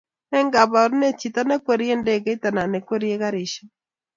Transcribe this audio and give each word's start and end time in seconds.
Eng' 0.37 0.53
kabarunet 0.55 1.15
chito 1.19 1.41
nekwerie 1.47 1.93
ndegeit 1.99 2.41
anan 2.47 2.69
nekwerie 2.73 3.15
garishek 3.21 3.71